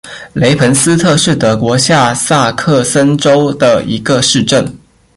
[0.33, 4.65] 雷彭斯特是德国下萨克森州的一个市镇。